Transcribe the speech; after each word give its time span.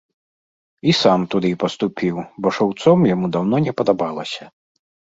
І 0.89 0.95
сам 1.01 1.19
туды 1.35 1.51
паступіў, 1.65 2.15
бо 2.41 2.47
шаўцом 2.59 2.97
яму 3.13 3.33
даўно 3.39 3.65
не 3.71 3.79
падабалася. 3.83 4.43